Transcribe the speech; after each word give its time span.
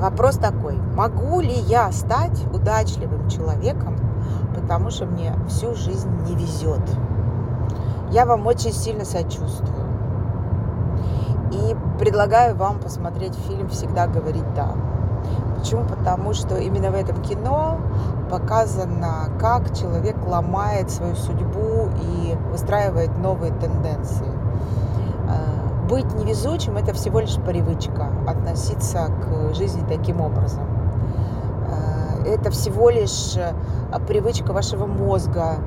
Вопрос 0.00 0.36
такой, 0.36 0.76
могу 0.94 1.40
ли 1.40 1.54
я 1.54 1.90
стать 1.90 2.44
удачливым 2.52 3.28
человеком, 3.28 3.96
потому 4.54 4.90
что 4.90 5.06
мне 5.06 5.32
всю 5.48 5.74
жизнь 5.74 6.10
не 6.28 6.34
везет? 6.34 6.82
Я 8.10 8.26
вам 8.26 8.46
очень 8.46 8.72
сильно 8.72 9.04
сочувствую. 9.04 9.86
И 11.50 11.76
предлагаю 11.98 12.56
вам 12.56 12.78
посмотреть 12.78 13.34
фильм 13.48 13.68
«Всегда 13.68 14.06
говорить 14.06 14.44
да». 14.54 14.74
Почему? 15.58 15.84
Потому 15.84 16.34
что 16.34 16.56
именно 16.56 16.90
в 16.90 16.94
этом 16.94 17.22
кино 17.22 17.78
показано, 18.30 19.30
как 19.40 19.74
человек 19.74 20.16
ломает 20.26 20.90
свою 20.90 21.14
судьбу 21.16 21.88
и 22.02 22.36
выстраивает 22.50 23.16
новые 23.18 23.52
тенденции. 23.54 24.30
Быть 25.88 26.12
невезучим– 26.14 26.76
это 26.78 26.92
всего 26.92 27.20
лишь 27.20 27.36
привычка 27.36 28.08
относиться 28.26 29.06
к 29.06 29.54
жизни 29.54 29.84
таким 29.88 30.20
образом. 30.20 30.64
Э, 31.68 32.24
это 32.26 32.50
всего 32.50 32.90
лишь 32.90 33.36
э, 33.36 33.52
привычка 34.08 34.52
вашего 34.52 34.86
мозга 34.86 35.58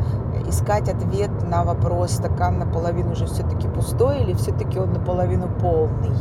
искать 0.46 0.90
ответ 0.90 1.30
на 1.50 1.64
вопрос, 1.64 2.12
стакан 2.12 2.60
наполовину 2.60 3.12
уже 3.12 3.28
все-таки 3.28 3.70
пустой 3.70 4.24
или 4.24 4.34
все-таки 4.34 4.78
он 4.78 4.92
наполовину 4.92 5.48
полный. 5.62 6.12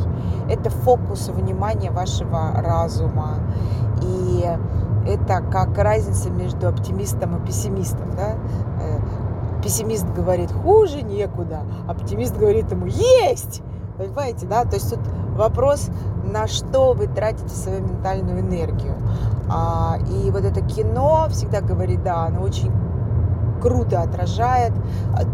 Это 0.49 0.69
фокус 0.69 1.27
внимания 1.27 1.91
вашего 1.91 2.53
разума. 2.55 3.39
И 4.01 4.45
это 5.05 5.41
как 5.41 5.77
разница 5.77 6.29
между 6.29 6.69
оптимистом 6.69 7.35
и 7.35 7.45
пессимистом. 7.45 8.11
Да? 8.15 8.35
Э, 8.81 8.99
пессимист 9.61 10.05
говорит, 10.15 10.53
хуже 10.53 11.01
некуда, 11.01 11.63
оптимист 11.85 12.37
говорит 12.37 12.71
ему, 12.71 12.85
есть! 12.85 13.61
Понимаете, 13.99 14.45
да? 14.45 14.63
То 14.63 14.75
есть 14.75 14.89
тут 14.89 15.01
вопрос, 15.35 15.89
на 16.23 16.47
что 16.47 16.93
вы 16.93 17.07
тратите 17.07 17.53
свою 17.53 17.81
ментальную 17.81 18.39
энергию. 18.39 18.95
А, 19.49 19.97
и 20.09 20.31
вот 20.31 20.45
это 20.45 20.61
кино 20.61 21.27
всегда 21.29 21.59
говорит, 21.59 22.01
да, 22.01 22.23
оно 22.27 22.41
очень 22.41 22.71
круто 23.61 24.01
отражает 24.01 24.71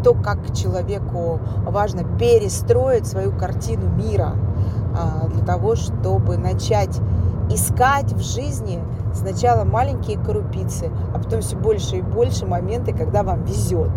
то, 0.04 0.16
как 0.16 0.52
человеку 0.56 1.40
важно 1.64 2.04
перестроить 2.18 3.06
свою 3.06 3.32
картину 3.32 3.88
мира 3.88 4.32
а, 4.98 5.28
для 5.28 5.46
того, 5.46 5.76
чтобы 5.76 6.38
начать 6.38 7.00
искать 7.52 8.14
в 8.14 8.22
жизни 8.22 8.84
сначала 9.14 9.64
маленькие 9.64 10.18
крупицы, 10.18 10.90
а 11.14 11.20
потом 11.20 11.42
все 11.42 11.56
больше 11.56 11.98
и 11.98 12.02
больше 12.02 12.48
моменты, 12.48 12.94
когда 12.94 13.22
вам 13.22 13.44
везет. 13.44 13.92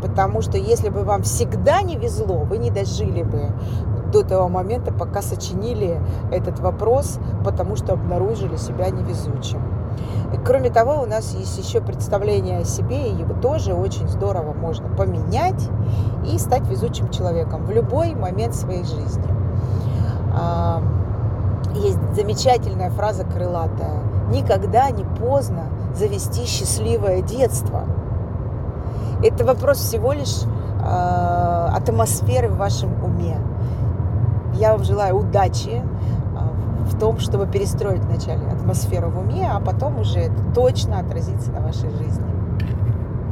Потому 0.00 0.42
что 0.42 0.56
если 0.56 0.88
бы 0.88 1.02
вам 1.02 1.22
всегда 1.22 1.82
не 1.82 1.96
везло, 1.96 2.38
вы 2.38 2.58
не 2.58 2.70
дожили 2.70 3.22
бы 3.22 3.52
до 4.12 4.22
того 4.22 4.48
момента, 4.48 4.92
пока 4.92 5.22
сочинили 5.22 6.00
этот 6.32 6.60
вопрос, 6.60 7.18
потому 7.44 7.76
что 7.76 7.92
обнаружили 7.92 8.56
себя 8.56 8.90
невезучим. 8.90 9.60
И, 10.32 10.36
кроме 10.36 10.70
того, 10.70 11.02
у 11.02 11.06
нас 11.06 11.34
есть 11.34 11.58
еще 11.58 11.80
представление 11.80 12.60
о 12.60 12.64
себе, 12.64 13.08
и 13.08 13.14
его 13.14 13.34
тоже 13.34 13.74
очень 13.74 14.08
здорово 14.08 14.52
можно 14.52 14.88
поменять 14.88 15.68
и 16.30 16.38
стать 16.38 16.66
везучим 16.68 17.10
человеком 17.10 17.64
в 17.64 17.70
любой 17.70 18.14
момент 18.14 18.54
своей 18.54 18.84
жизни. 18.84 19.24
Есть 21.74 21.98
замечательная 22.14 22.90
фраза 22.90 23.24
крылатая. 23.24 24.02
Никогда 24.30 24.90
не 24.90 25.04
поздно 25.04 25.64
завести 25.94 26.44
счастливое 26.44 27.22
детство. 27.22 27.84
Это 29.22 29.44
вопрос 29.44 29.78
всего 29.78 30.12
лишь 30.12 30.42
э, 30.44 31.68
атмосферы 31.74 32.48
в 32.48 32.56
вашем 32.56 33.02
уме. 33.02 33.36
Я 34.54 34.72
вам 34.72 34.84
желаю 34.84 35.16
удачи 35.16 35.82
а, 36.36 36.50
в 36.84 36.98
том, 36.98 37.18
чтобы 37.18 37.46
перестроить 37.46 38.00
вначале 38.00 38.46
атмосферу 38.48 39.10
в 39.10 39.18
уме, 39.18 39.48
а 39.52 39.60
потом 39.60 40.00
уже 40.00 40.20
это 40.20 40.42
точно 40.54 40.98
отразится 41.00 41.50
на 41.52 41.60
вашей 41.60 41.90
жизни. 41.90 42.24